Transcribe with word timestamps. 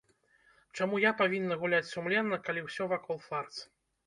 Чаму 0.79 1.01
я 1.03 1.11
павінна 1.19 1.57
гуляць 1.65 1.83
сумленна, 1.93 2.41
калі 2.49 2.65
ўсё 2.71 2.89
вакол 2.97 3.23
фарс? 3.29 3.63